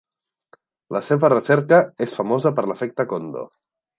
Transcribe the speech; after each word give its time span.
La 0.95 1.01
seva 1.09 1.29
recerca 1.33 1.79
és 2.07 2.17
famosa 2.21 2.55
per 2.61 2.65
l'efecte 2.71 3.09
Kondo. 3.15 3.47